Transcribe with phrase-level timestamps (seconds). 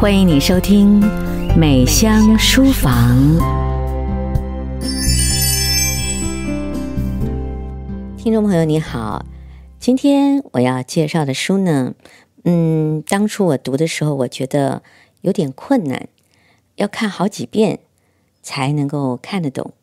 [0.00, 0.98] 欢迎你收听
[1.58, 3.38] 《美香书房》。
[8.16, 9.26] 听众朋友，你好，
[9.78, 11.92] 今天我要介绍的书呢，
[12.44, 14.82] 嗯，当初我读的时候，我觉得
[15.20, 16.08] 有点困难，
[16.76, 17.80] 要看好几遍
[18.42, 19.74] 才能够看得懂。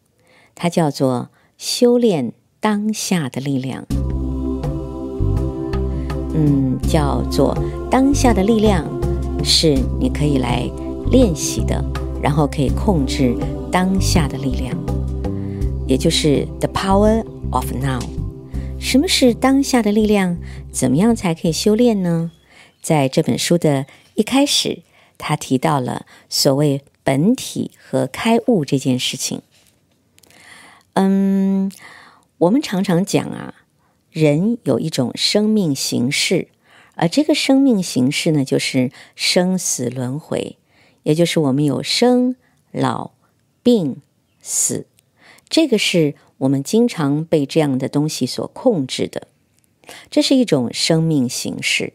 [0.56, 1.30] 它叫做
[1.60, 3.84] 《修炼当下的力量》，
[6.34, 7.56] 嗯，叫做
[7.92, 8.84] 《当下的力量》。
[9.44, 10.70] 是你可以来
[11.12, 11.84] 练习的，
[12.22, 13.36] 然后可以控制
[13.72, 14.78] 当下的力量，
[15.88, 18.02] 也就是 the power of now。
[18.80, 20.38] 什么是当下的力量？
[20.72, 22.32] 怎么样才可以修炼呢？
[22.82, 24.84] 在这本书的一开始，
[25.18, 29.42] 他提到了所谓本体和开悟这件事情。
[30.94, 31.72] 嗯，
[32.38, 33.56] 我们常常讲啊，
[34.12, 36.50] 人有一种生命形式。
[37.00, 40.58] 而这个生命形式呢，就是生死轮回，
[41.04, 42.36] 也就是我们有生、
[42.72, 43.12] 老、
[43.62, 44.02] 病、
[44.42, 44.88] 死，
[45.48, 49.28] 这个是我们经常被这样的东西所控制的，
[50.10, 51.94] 这是一种生命形式。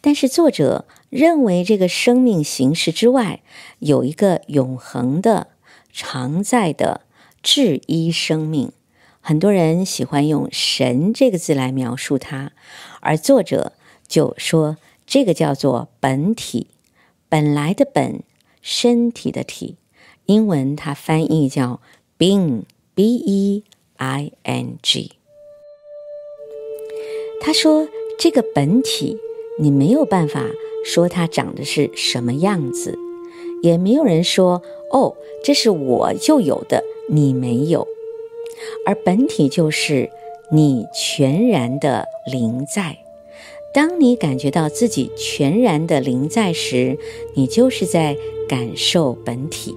[0.00, 3.42] 但是作者认为，这个生命形式之外，
[3.80, 5.48] 有一个永恒的、
[5.92, 7.02] 常在的
[7.42, 8.72] 至一生命。
[9.20, 12.52] 很多人喜欢用“神”这个字来描述它，
[13.00, 13.74] 而作者。
[14.12, 16.66] 就说这个叫做本体，
[17.30, 18.20] 本来的本，
[18.60, 19.76] 身体的体，
[20.26, 21.80] 英文它翻译叫
[22.18, 23.62] being，b-e-i-n-g。
[27.40, 27.88] 他说
[28.18, 29.16] 这个本体，
[29.58, 30.44] 你没有办法
[30.84, 32.98] 说它长得是什么样子，
[33.62, 34.60] 也没有人说
[34.92, 37.88] 哦，这是我就有的，你没有。
[38.84, 40.10] 而本体就是
[40.50, 42.98] 你全然的灵在。
[43.72, 46.98] 当你感觉到自己全然的临在时，
[47.34, 48.16] 你就是在
[48.46, 49.74] 感受本体。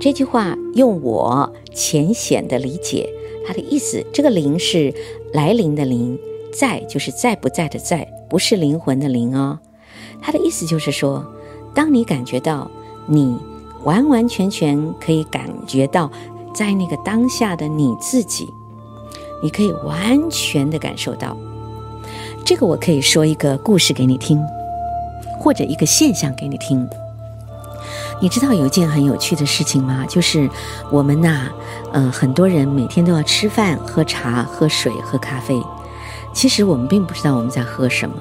[0.00, 3.08] 这句话用我浅显的理解，
[3.46, 4.94] 它的意思，这个“临”是
[5.32, 6.18] 来临的“临”，
[6.52, 9.58] 在就是在不在的“在”，不是灵魂的“灵”哦。
[10.22, 11.24] 它的意思就是说，
[11.74, 12.70] 当你感觉到
[13.06, 13.36] 你
[13.84, 16.10] 完完全全可以感觉到
[16.54, 18.48] 在那个当下的你自己，
[19.42, 21.36] 你可以完全的感受到。
[22.44, 24.44] 这个我可以说一个故事给你听，
[25.38, 26.88] 或者一个现象给你听。
[28.20, 30.04] 你知道有一件很有趣的事情吗？
[30.08, 30.48] 就是
[30.90, 31.48] 我们呐，
[31.92, 35.60] 呃，很多人每天都要吃饭、喝茶、喝水、喝咖啡。
[36.32, 38.14] 其实我们并不知道我们在喝什么，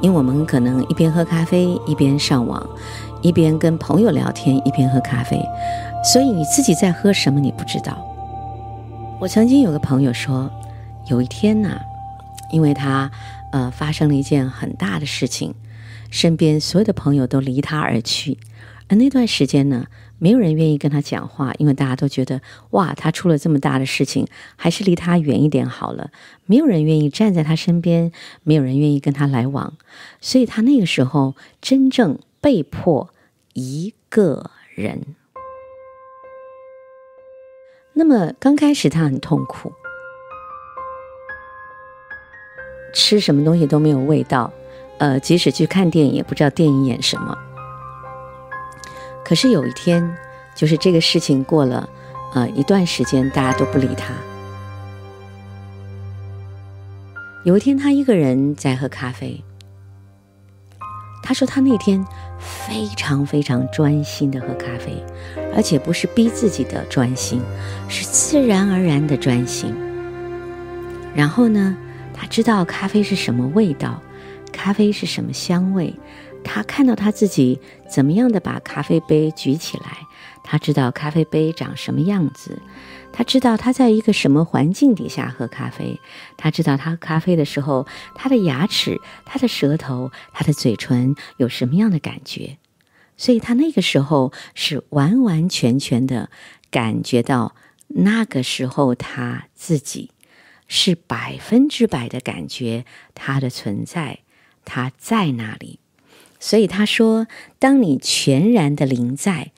[0.00, 2.64] 因为我们可能一边喝咖啡一边上网，
[3.20, 5.42] 一边跟朋友聊天一边喝咖啡，
[6.04, 7.96] 所以你自己在喝什么你不知道。
[9.20, 10.50] 我曾经有个朋友说，
[11.06, 11.78] 有一天呐，
[12.52, 13.10] 因为他。
[13.52, 15.54] 呃，发生了一件很大的事情，
[16.10, 18.38] 身边所有的朋友都离他而去，
[18.88, 24.26] 而那段时间呢，没有人愿意跟他讲话，因为大家都觉得，哇，他出了这么大的事情，
[24.56, 26.10] 还是离他远一点好了。
[26.46, 28.10] 没有人愿意站在他身边，
[28.42, 29.76] 没有人愿意跟他来往，
[30.22, 33.10] 所以他那个时候真正被迫
[33.52, 35.14] 一个人。
[37.92, 39.74] 那么刚开始他很痛苦。
[42.92, 44.52] 吃什么东西都没有味道，
[44.98, 47.36] 呃，即使去看电影也不知道电影演什么。
[49.24, 50.16] 可是有一天，
[50.54, 51.88] 就是这个事情过了，
[52.34, 54.12] 呃，一段时间大家都不理他。
[57.44, 59.42] 有一天，他一个人在喝咖啡。
[61.24, 62.04] 他说他那天
[62.38, 64.92] 非常非常专心的喝咖啡，
[65.54, 67.40] 而且不是逼自己的专心，
[67.88, 69.72] 是自然而然的专心。
[71.14, 71.76] 然后呢，
[72.22, 74.00] 他知道咖啡是什么味道，
[74.52, 75.92] 咖啡是什么香味。
[76.44, 77.58] 他看到他自己
[77.90, 79.98] 怎么样的把咖啡杯举起来，
[80.44, 82.62] 他知道咖啡杯长什么样子。
[83.12, 85.98] 他知道他在一个什么环境底下喝咖啡。
[86.36, 92.56] 他知道他喝咖啡的时候，他的牙齿、他的舌头、他的嘴唇有什么样的感觉。
[93.16, 96.30] 所以他那个时候是完完全全的
[96.70, 97.56] 感觉到
[97.88, 100.11] 那个时候他自己。
[100.74, 104.20] 是百分之百的感觉它的存在，
[104.64, 105.78] 它在那里。
[106.40, 107.26] 所以他说，
[107.58, 109.52] 当你全然的临在，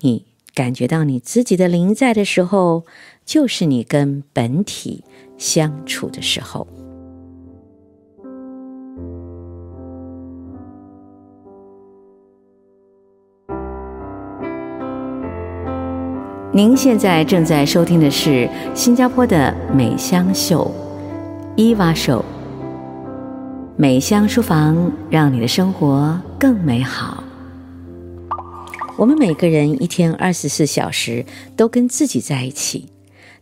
[0.00, 0.24] 你
[0.54, 2.86] 感觉到你自己的临在的时候，
[3.26, 5.04] 就是你跟本体
[5.36, 6.66] 相处的时候。
[16.56, 20.72] 您现在正在收听的是新加坡的美香秀，
[21.56, 22.24] 伊娃秀。
[23.76, 27.24] 美香书房，让你的生活更美好。
[28.96, 32.86] 我们每个人一天二十四小时都跟自己在一起，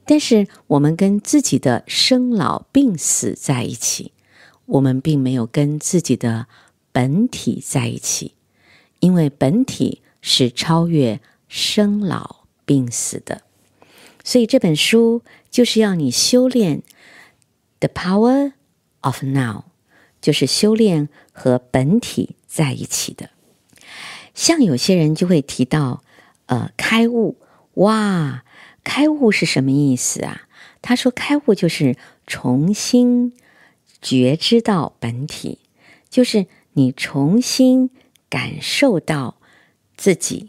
[0.07, 4.13] 但是我们跟自己的生老病死在一起，
[4.65, 6.47] 我们并没有跟自己的
[6.93, 8.33] 本体在一起，
[9.01, 12.42] 因为本体是超越生老
[12.73, 13.43] 病死的。
[14.25, 15.21] 所以这本书
[15.51, 16.83] 就是要你修炼
[17.81, 18.53] the power
[19.01, 19.65] of now，
[20.23, 23.29] 就是修炼和本体在一起的。
[24.33, 26.03] 像有些人就会提到，
[26.47, 27.37] 呃，开悟，
[27.75, 28.43] 哇，
[28.83, 30.49] 开悟是什么意思啊？
[30.81, 33.35] 他说，开悟就是重新
[34.01, 35.59] 觉知到本体，
[36.09, 37.91] 就是你重新
[38.31, 39.37] 感受到
[39.95, 40.49] 自己，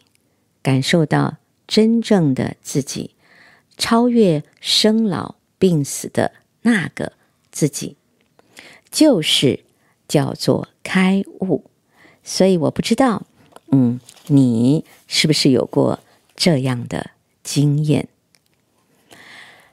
[0.61, 1.39] 感受到
[1.73, 3.15] 真正的自己，
[3.79, 6.31] 超越生老病死的
[6.61, 7.13] 那个
[7.51, 7.97] 自己，
[8.91, 9.63] 就是
[10.07, 11.71] 叫做开悟。
[12.23, 13.25] 所以我不知道。
[13.71, 16.01] 嗯，你是不是有过
[16.35, 17.09] 这样的
[17.41, 18.07] 经验？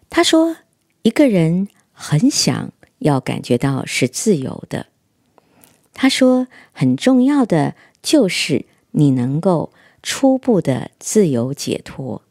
[0.09, 0.57] 他说，
[1.03, 4.87] 一个人很想要感觉到是自由的。
[5.93, 9.71] 他说，很重要的就是你能够
[10.03, 12.23] 初步的自由解脱。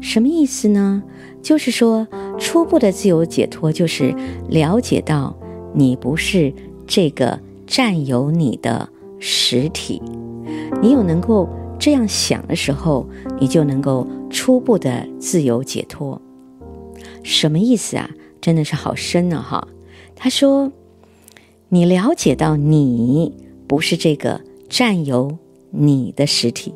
[0.00, 1.02] 什么意思呢？
[1.42, 2.06] 就是说，
[2.38, 4.14] 初步的自由解脱就是
[4.48, 5.36] 了解到
[5.74, 6.52] 你不是
[6.86, 8.88] 这个占有你的
[9.18, 10.00] 实体。
[10.82, 11.48] 你有能够
[11.78, 13.06] 这样想的时候，
[13.40, 16.20] 你就能够初步的自由解脱。
[17.22, 18.10] 什么意思啊？
[18.40, 19.66] 真的是好深呢，哈。
[20.14, 20.70] 他说，
[21.68, 23.32] 你了解到你
[23.66, 25.38] 不是这个占有
[25.76, 26.72] 你的实体，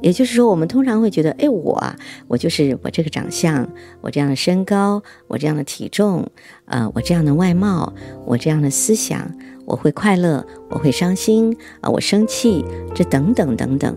[0.00, 1.96] 也就是说，我们通常会觉得，哎，我啊，
[2.28, 3.68] 我就是我这个长相，
[4.00, 6.28] 我这样的身高，我这样的体重，
[6.64, 7.92] 呃，我这样的外貌，
[8.26, 9.30] 我这样的思想。
[9.64, 12.64] 我会快乐，我会伤心啊，我生气，
[12.96, 13.96] 这等等等等，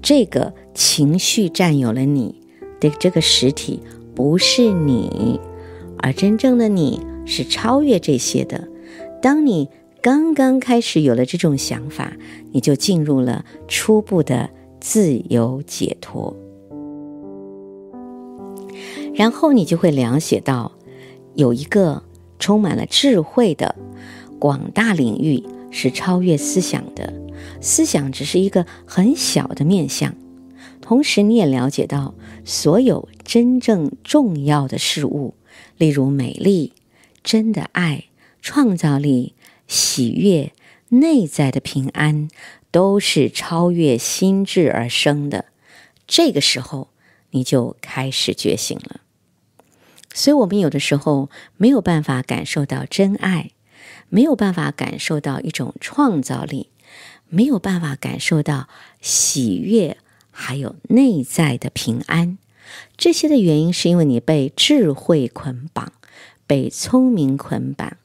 [0.00, 2.40] 这个情绪占有了你
[2.78, 3.82] 的这个实体，
[4.14, 5.40] 不是你，
[5.98, 8.68] 而真正的你是超越这些的。
[9.20, 9.68] 当你
[10.02, 12.12] 刚刚开始有了这种想法，
[12.50, 14.50] 你就进入了初步的
[14.80, 16.36] 自由解脱，
[19.14, 20.72] 然后你就会了解到，
[21.36, 22.02] 有一个
[22.40, 23.76] 充满了智慧的。
[24.40, 25.40] 广大领域
[25.70, 27.14] 是超越思想的，
[27.60, 30.12] 思想只是一个很小的面向。
[30.80, 35.34] 同时，你也了解到，所有真正重要的事物，
[35.78, 36.72] 例如美丽、
[37.22, 38.06] 真的爱、
[38.40, 40.52] 创造力、喜悦、
[40.88, 42.28] 内在的平安，
[42.70, 45.46] 都是超越心智而生的。
[46.06, 46.88] 这个时候，
[47.30, 49.00] 你就开始觉醒了。
[50.14, 53.50] 所以，我们有的时候没有办法感受到真爱。
[54.08, 56.68] 没有办法感受到一种创造力，
[57.30, 58.68] 没有办法感受到
[59.00, 59.96] 喜悦，
[60.30, 62.36] 还有内在的平安。
[62.98, 65.94] 这些的原因是因为你被智慧捆绑，
[66.52, 67.96] 被聪明捆绑，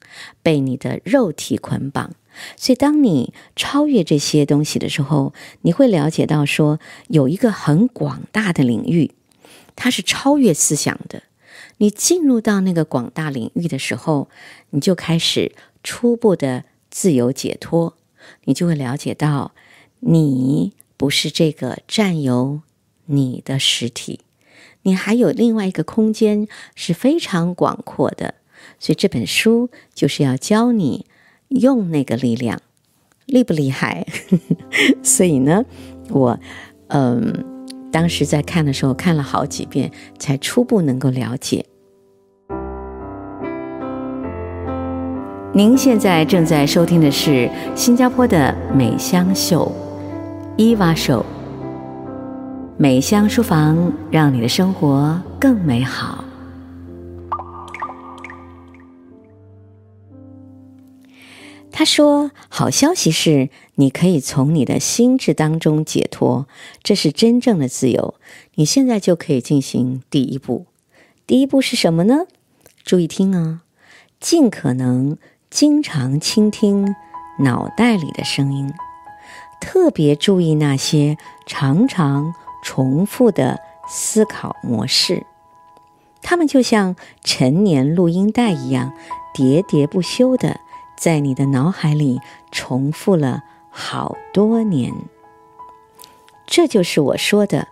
[0.41, 2.13] 被你的肉体捆绑。
[2.55, 5.33] 所以，当你超越这些东西的时候，
[5.63, 6.79] 你会了解到说，
[7.09, 9.11] 有一个很广大的领域，
[9.75, 11.23] 它是超越思想的。
[11.79, 14.29] 你进入到那个广大领域的时候，
[14.69, 15.51] 你就开始。
[15.83, 17.95] 初步的自由解脱，
[18.45, 19.51] 你就会了解到，
[19.99, 22.61] 你不是这个占有
[23.07, 24.21] 你的实体，
[24.83, 28.35] 你还有另外一个空间是非常广阔的。
[28.79, 31.05] 所以这本书就是要教你
[31.49, 32.59] 用那个力量，
[33.25, 34.05] 厉不厉害？
[35.03, 35.63] 所以呢，
[36.09, 36.39] 我
[36.87, 37.45] 嗯，
[37.91, 41.65] 当时在看的时候看了好几遍，才初步能够了解。
[45.53, 49.71] 您现在正在收听的是新加坡的美香秀，
[50.55, 51.25] 伊娃秀。
[52.77, 56.23] 美香书房，让你的生活更美好。
[61.71, 66.47] 他说：“好消息是，你可以从你的心智当中解脱，
[66.83, 68.15] 这是真正的自由。
[68.55, 70.65] 你现在就可以进行第一步。
[71.25, 72.25] 第一步是什么呢？
[72.83, 73.61] 注意听啊，
[74.19, 75.17] 尽可能。”
[75.49, 76.93] 经常倾听
[77.39, 78.73] 脑袋里的声音，
[79.61, 83.57] 特别注意那些常常重复的
[83.87, 85.25] 思考模式，
[86.21, 88.91] 它们就像陈年录音带一样，
[89.33, 90.59] 喋喋不休地
[90.97, 92.19] 在你的脑海里
[92.51, 94.93] 重复了好多年。
[96.45, 97.67] 这就是我说的，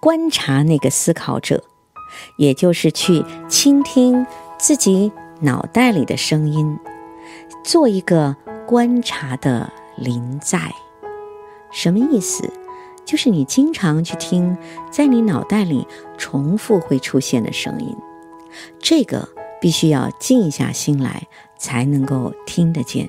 [0.00, 1.64] 观察那个思考者，
[2.36, 4.26] 也就是去倾听
[4.58, 6.78] 自己脑袋里的声音。
[7.64, 10.74] 做一个观察的临在，
[11.70, 12.52] 什么意思？
[13.04, 14.56] 就是你经常去听，
[14.90, 17.96] 在你脑袋里重复会出现的声音。
[18.78, 19.28] 这个
[19.60, 21.26] 必须要静下心来
[21.62, 23.08] 才能够听得见。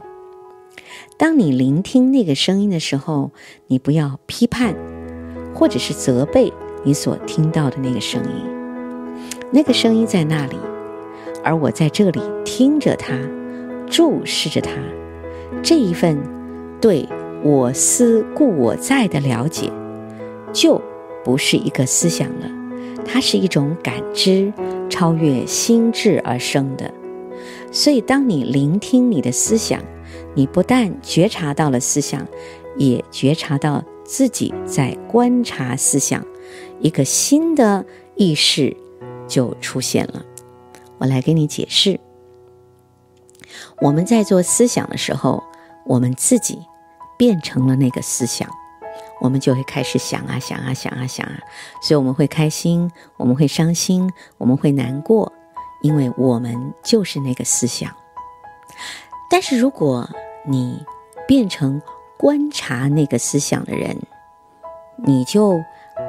[1.18, 3.32] 当你聆听那个声音的时候，
[3.66, 4.76] 你不要批判，
[5.56, 8.46] 或者是责备你所听到的那个声音。
[9.52, 10.56] 那个声音在那里，
[11.44, 13.18] 而我在这里听着它，
[13.88, 14.72] 注视着它。
[15.64, 16.16] 这一份
[16.80, 17.10] 对
[17.44, 19.72] 我思故我在的了解，
[20.52, 20.80] 就
[21.24, 22.48] 不是一个思想了，
[23.04, 24.54] 它是一种感知，
[24.92, 26.94] 超越心智而生的。
[27.74, 29.82] 所以，当你聆听你的思想，
[30.36, 32.26] 你不但觉察到了思想，
[32.78, 36.24] 也觉察到自己在观察思想，
[36.80, 37.84] 一个新的
[38.16, 38.78] 意识
[39.28, 40.24] 就出现了。
[41.00, 42.00] 我来给你解释。
[43.82, 45.44] 我们在做思想的时候，
[45.88, 46.60] 我们自己
[47.18, 48.48] 变成了那个思想，
[49.20, 51.40] 我们就会开始想啊想啊想啊想啊，
[51.82, 55.34] 所以我们会开心，我们会伤心，我们会难过，
[55.84, 57.92] 因为我们就是那个思想。
[59.30, 60.10] 但是如果
[60.48, 60.84] 你
[61.28, 61.80] 变成
[62.18, 63.96] 观察那个思想的人，
[65.06, 65.60] 你就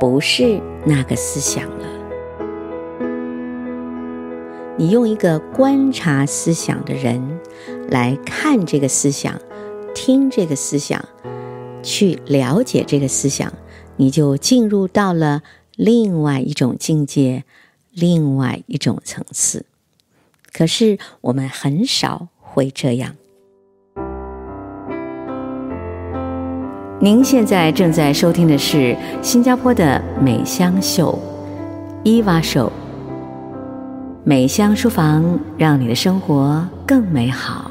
[0.00, 1.87] 不是那个思想了。
[4.76, 7.40] 你用一个观察思想的人
[7.88, 9.38] 来看这个思想，
[9.95, 11.04] 听这个思想，
[11.83, 13.52] 去了解这个思想，
[13.97, 15.43] 你就进入到了
[15.76, 17.45] 另外一种境界，
[17.94, 19.64] 另外一种层次。
[20.52, 23.16] 可是我们很少会这样。
[27.00, 31.18] 您现在正在收听的是新加坡的美香秀，
[32.02, 32.72] 伊娃秀。
[34.24, 37.70] 美香书房，让你的生活更美好。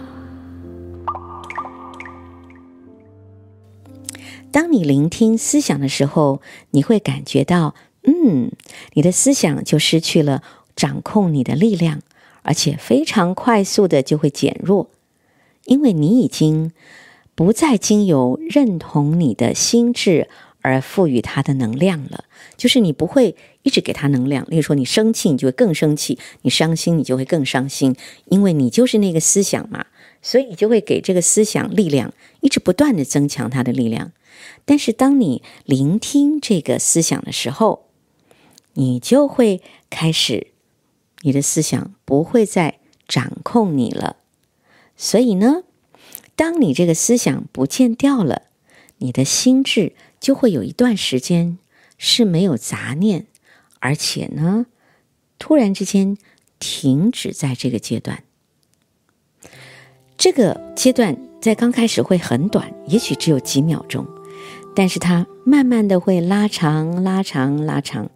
[4.51, 7.73] 当你聆听思想的时候，你会感觉到，
[8.05, 8.51] 嗯，
[8.93, 10.43] 你的思想就失去了
[10.75, 12.01] 掌控你的力量，
[12.41, 14.89] 而且非常快速的就会减弱，
[15.65, 16.71] 因为你已经
[17.35, 20.27] 不再经由认同你的心智
[20.61, 22.25] 而赋予它的能量了，
[22.57, 24.45] 就是你不会一直给它能量。
[24.49, 27.95] 例如说，你生气，你就会更生气；你伤心，你就会更伤心，
[28.25, 29.85] 因为你就是那个思想嘛，
[30.21, 34.11] 所以你就会给这个思想力量，一直不断的增强它的力量。
[34.65, 37.85] 但是，当你聆听这个思想的时候，
[38.73, 40.47] 你就会开始，
[41.21, 44.17] 你的思想不会再掌控你了。
[44.95, 45.63] 所以呢，
[46.35, 48.43] 当你这个思想不见掉了，
[48.97, 51.57] 你的心智就会有一段时间
[51.97, 53.27] 是没有杂念，
[53.79, 54.65] 而且呢，
[55.37, 56.17] 突然之间
[56.59, 58.23] 停止在这个阶段。
[60.17, 64.07] 这个阶段在刚开始会很短，也许只有几秒钟。
[64.75, 68.09] 但是它慢慢的会拉长、拉长、拉长，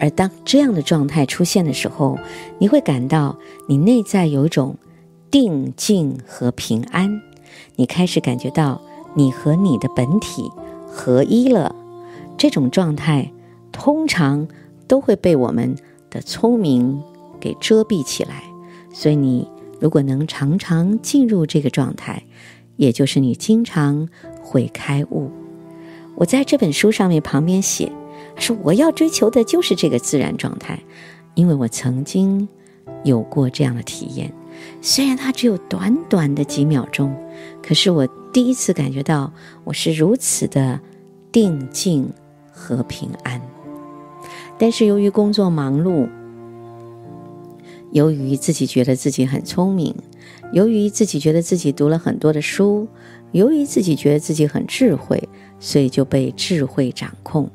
[0.00, 2.18] 而当这样的状态出现的时候，
[2.58, 3.38] 你会感到
[3.68, 4.76] 你内在有一种
[5.30, 7.20] 定静和平安，
[7.76, 8.80] 你开始感觉到
[9.14, 10.50] 你和你的本体
[10.86, 11.76] 合一了。
[12.38, 13.30] 这种状态
[13.70, 14.48] 通常
[14.88, 15.76] 都会被我们
[16.08, 17.00] 的聪明
[17.38, 18.42] 给遮蔽起来，
[18.92, 19.46] 所以你
[19.78, 22.24] 如果能常常进入这个状态，
[22.76, 24.08] 也就是你经常
[24.42, 25.30] 会开悟。
[26.16, 27.92] 我在这本书上面旁边写，
[28.40, 30.80] 说我要追求的就是这个自然状态，
[31.34, 32.48] 因为我曾经
[33.04, 34.32] 有过这样的体验，
[34.80, 37.14] 虽然它只有短短的几秒钟，
[37.62, 39.32] 可是我第一次感觉到
[39.64, 40.80] 我是如此的
[41.30, 42.10] 定静
[42.50, 43.40] 和平安。
[44.58, 46.08] 但是由于工作忙碌，
[47.92, 49.94] 由于自己觉得自己很聪明，
[50.52, 52.88] 由于自己觉得自己读了很多的书，
[53.32, 55.28] 由于自己觉得自己很智慧。
[55.62, 57.50] 所以就被智慧掌控，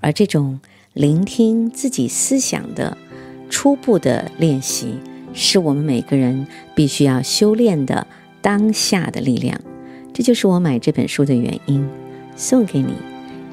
[0.00, 0.60] 而这种
[0.92, 2.96] 聆听自己思想的
[3.50, 4.94] 初步的练习，
[5.32, 8.06] 是我们每个人必须要修炼的
[8.40, 9.60] 当下的力量。
[10.12, 11.86] 这就是我买这本书的原因，
[12.36, 12.92] 送给你，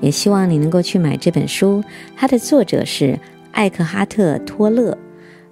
[0.01, 1.83] 也希望你能够去买这本书。
[2.15, 3.19] 它的作者是
[3.51, 4.97] 艾克哈特·托勒，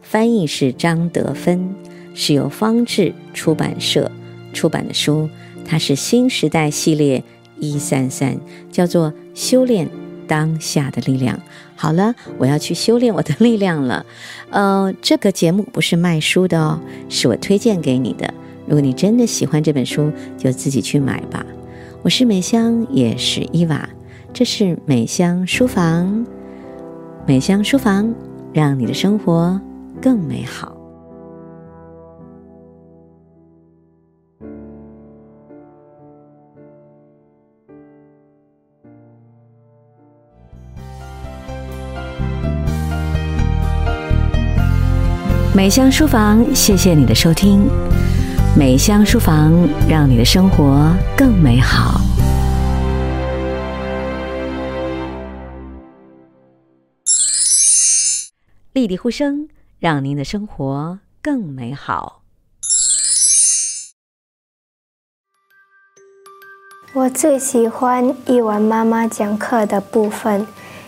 [0.01, 1.73] 翻译是张德芬，
[2.13, 4.11] 是由方智出版社
[4.53, 5.29] 出版的书。
[5.65, 7.23] 它是新时代系列。
[7.63, 8.35] 一三三
[8.71, 9.87] 叫做修炼
[10.31, 11.37] 当下的力量。
[11.75, 14.05] 好了，我要去修炼我的力量了。
[14.49, 18.33] 呃，这个节目不是卖书的哦，是我推荐给你的。
[18.65, 21.45] 如果你真的喜欢这本书，就自己去买吧。
[22.01, 23.89] 我是美香，也是伊娃，
[24.31, 26.25] 这是美香书房。
[27.27, 28.15] 美香书房，
[28.53, 29.59] 让你的生活
[30.01, 30.80] 更美好。
[45.53, 47.67] 美香书房，谢谢你的收听。
[48.57, 49.51] 美香书房，
[49.85, 51.99] 让你的生活更美好。
[58.71, 62.21] 丽丽呼声，让您的生活更美好。
[66.93, 70.47] 我最喜欢一文妈妈讲课的部分，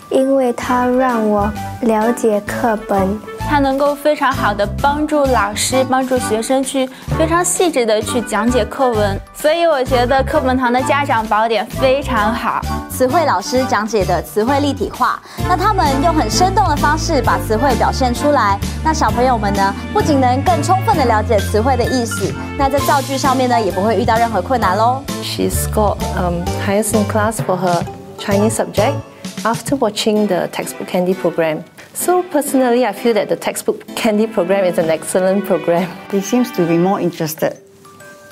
[0.10, 1.52] 因为它让我
[1.82, 3.33] 了解课本。
[3.54, 12.60] 它能够非常好的帮助老师、帮助学生去非常细致的去讲解课文，所以我觉得课本堂的家长宝典非常好。
[12.90, 25.04] 词汇老师讲解的词汇立体化，那他们用很生动的方式把词汇表现出来，那小朋友们呢，不仅能更充分的了解词汇的意思，那在造句上面呢，也不会遇到任何困难喽。
[25.22, 27.84] She scored um highest in class for her
[28.18, 28.96] Chinese subject
[29.44, 31.60] after watching the textbook candy program.
[31.95, 35.89] So personally, I feel that the textbook candy program is an excellent program.
[36.11, 37.59] They seem to be more interested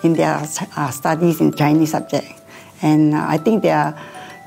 [0.02, 0.40] in their
[0.76, 2.26] uh, studies in Chinese subject,
[2.82, 3.94] and uh, I think their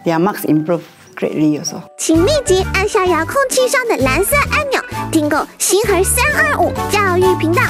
[0.06, 0.84] their marks improve
[1.16, 1.84] greatly also.
[1.98, 4.82] 请立即按下遥控器上的蓝色按钮，
[5.12, 7.62] 订购星河三二五教育频道。